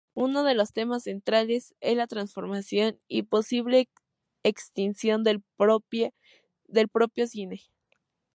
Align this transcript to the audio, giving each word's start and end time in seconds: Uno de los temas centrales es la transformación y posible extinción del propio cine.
Uno 0.15 0.41
de 0.41 0.55
los 0.55 0.73
temas 0.73 1.03
centrales 1.03 1.75
es 1.79 1.95
la 1.95 2.07
transformación 2.07 2.99
y 3.07 3.21
posible 3.21 3.87
extinción 4.41 5.23
del 5.23 5.43
propio 5.57 7.27
cine. 7.27 7.61